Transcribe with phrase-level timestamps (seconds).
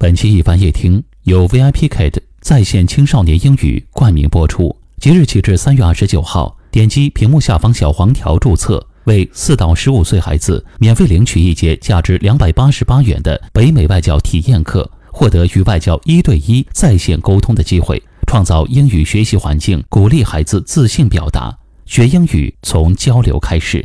[0.00, 4.76] 本期一番夜听由 VIP Kid 在线青少年英语冠名播出。
[4.98, 21.58] 即日起至三月二十九号，点击屏幕下方小黄条注册，为四到十五岁孩子免费领取一节价值两百八十八元的北美外教体验课，获得与外教一对一在线沟通的机会，创造英语学习环境，鼓励孩子自信表达。
[21.86, 23.84] 学英语从交流开始。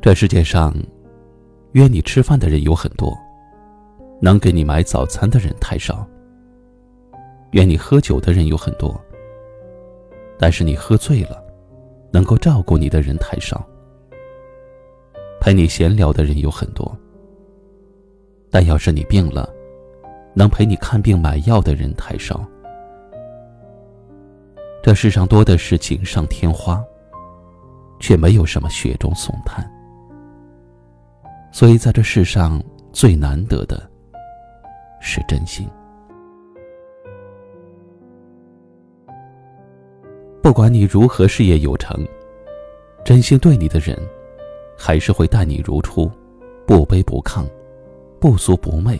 [0.00, 0.72] 这世界上，
[1.72, 3.18] 约你吃饭的人有很多，
[4.20, 6.06] 能给你买早餐的人太少。
[7.50, 8.98] 约你喝酒的人有很多，
[10.38, 11.42] 但是你喝醉了，
[12.12, 13.66] 能够照顾你的人太少。
[15.40, 16.96] 陪你闲聊的人有很多，
[18.50, 19.52] 但要是你病了，
[20.32, 22.40] 能陪你看病买药的人太少。
[24.80, 26.80] 这世上多的是锦上添花，
[27.98, 29.68] 却没有什么雪中送炭。
[31.58, 33.82] 所以，在这世上最难得的
[35.00, 35.68] 是真心。
[40.40, 42.06] 不管你如何事业有成，
[43.04, 43.98] 真心对你的人，
[44.78, 46.08] 还是会待你如初，
[46.64, 47.44] 不卑不亢，
[48.20, 48.96] 不俗不媚。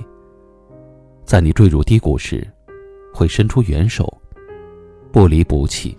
[1.24, 2.44] 在你坠入低谷时，
[3.14, 4.12] 会伸出援手，
[5.12, 5.96] 不离不弃。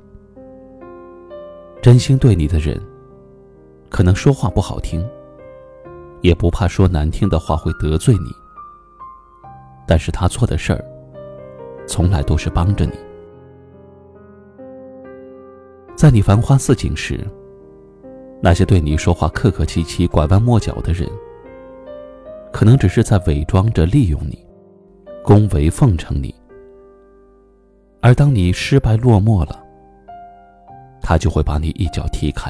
[1.81, 2.77] 真心对你的人，
[3.87, 5.01] 可能说话不好听。
[6.21, 8.31] 也不怕说难听的话会得罪你，
[9.87, 10.83] 但是他做的事儿，
[11.87, 12.93] 从来都是帮着你。
[15.95, 17.19] 在你繁花似锦时，
[18.41, 21.09] 那些对你说话客客气气、拐弯抹角的人，
[22.53, 24.37] 可能只是在伪装着利用你，
[25.23, 26.33] 恭维奉承你。
[28.01, 29.61] 而当你失败落寞了，
[31.01, 32.49] 他就会把你一脚踢开。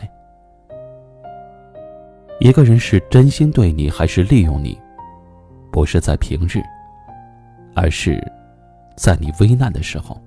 [2.40, 4.80] 一个人是真心对你，还是利用你，
[5.72, 6.64] 不是在平日，
[7.76, 8.18] 而是
[8.96, 10.18] 在你危难的时候。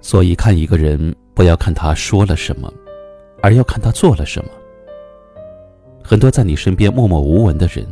[0.00, 2.72] 所以，看一个人，不要看他说了什么，
[3.42, 4.50] 而要看他做了什么。
[6.04, 7.84] 很多在你身边默默无闻的人，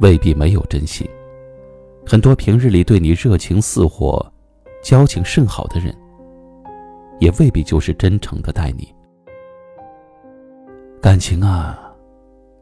[0.00, 1.06] 未必没有真心；
[2.06, 4.26] 很多平日里对你热情似火、
[4.82, 5.94] 交情甚好的人。
[7.22, 8.92] 也未必就是真诚的待你。
[11.00, 11.94] 感情啊，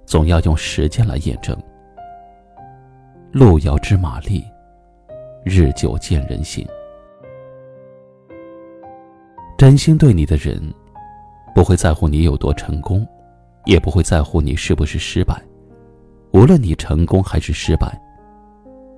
[0.05, 1.57] 总要用时间来验证。
[3.33, 4.45] 路遥知马力，
[5.47, 6.67] 日久见人心。
[9.57, 10.63] 真心对你的人，
[11.55, 13.07] 不会在乎你有多成功，
[13.65, 15.43] 也不会在乎你是不是失败。
[16.33, 17.99] 无论你成功还是失败，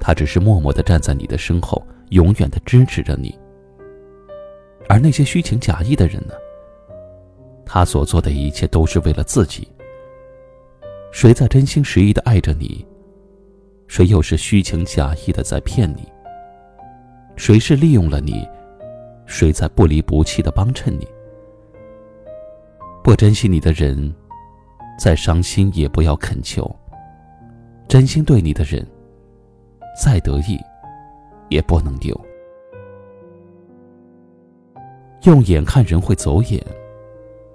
[0.01, 3.39] 他只是默默的站在你的身后，永远的支持着你。
[4.89, 6.35] 而那些虚情假意的人呢？
[7.65, 9.67] 他所做的一切都是为了自己。
[11.11, 12.87] 谁在真心实意的爱着你？
[13.87, 16.07] 谁又是虚情假意的在骗你？
[17.37, 18.47] 谁是利用了你？
[19.27, 21.07] 谁在不离不弃的帮衬你？
[23.03, 24.15] 不珍惜你的人，
[24.99, 26.65] 再伤心也不要恳求；
[27.89, 28.87] 真心对你的人，
[30.03, 30.59] 再得意
[31.49, 32.19] 也不能丢。
[35.25, 36.61] 用眼看人会走眼，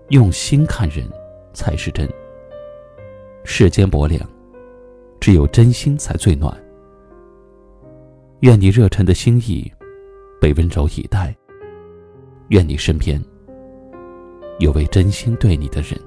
[0.10, 1.06] 用心看人
[1.54, 2.08] 才是真。
[3.44, 4.22] 世间薄凉，
[5.20, 6.56] 只有真心才最暖。
[8.40, 9.70] 愿你热忱的心意
[10.40, 11.36] 被温柔以待。
[12.50, 13.22] 愿你身边
[14.60, 16.00] 有位真心对你的人。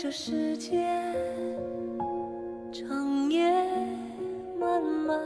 [0.00, 0.86] 这世界
[2.70, 3.50] 长夜
[4.56, 5.18] 漫漫，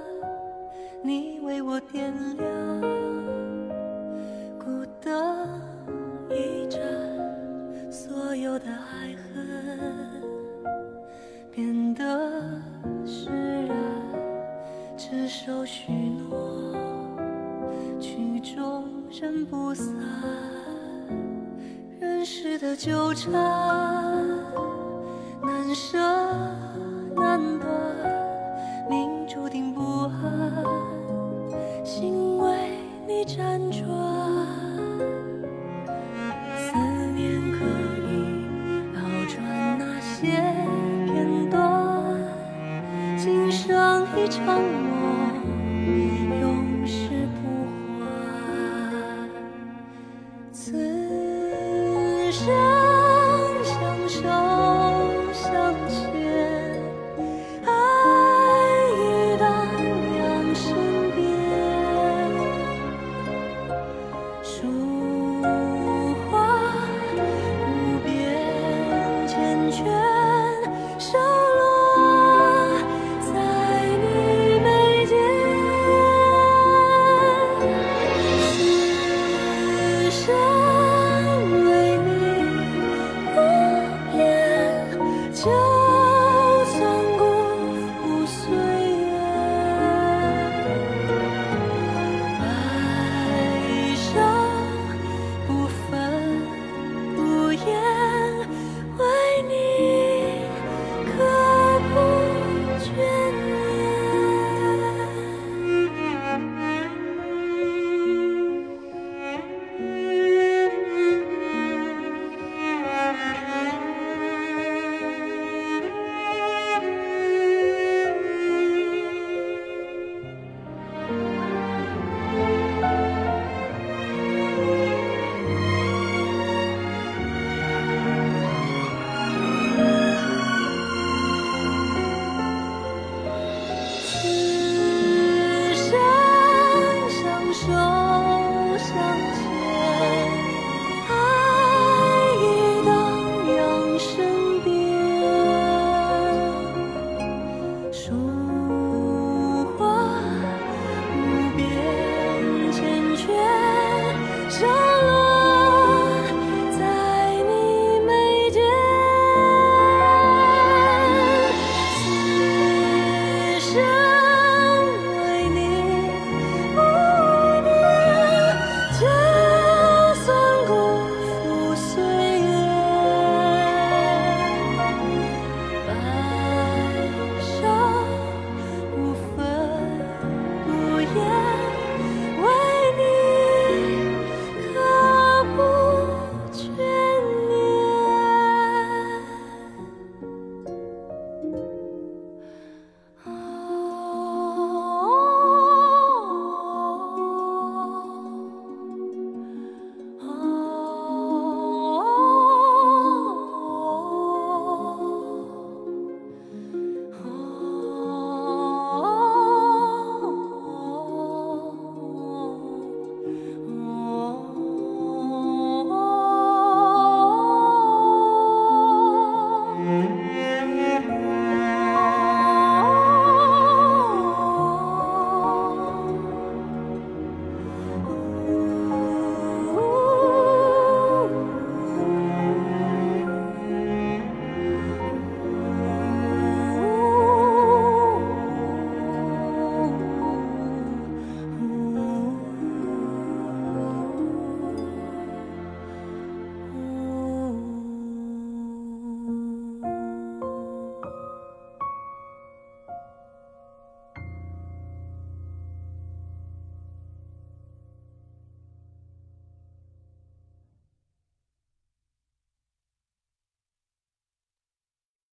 [1.03, 2.81] 你为我点亮
[4.59, 4.65] 孤
[4.99, 5.47] 灯
[6.31, 6.81] 一盏，
[7.93, 10.23] 所有的爱恨
[11.51, 12.33] 变得
[13.05, 13.29] 释
[13.67, 13.77] 然，
[14.97, 16.75] 执手许诺，
[18.01, 19.95] 曲终人不散。
[22.01, 23.33] 人世的纠缠，
[44.47, 45.33] 帮我
[46.41, 47.42] 永世不